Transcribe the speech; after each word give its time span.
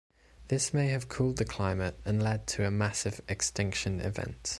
This 0.47 0.73
may 0.73 0.87
have 0.87 1.09
cooled 1.09 1.37
the 1.37 1.45
climate 1.45 1.99
and 2.05 2.23
led 2.23 2.47
to 2.47 2.65
a 2.65 2.71
massive 2.71 3.21
extinction 3.29 3.99
event. 4.01 4.49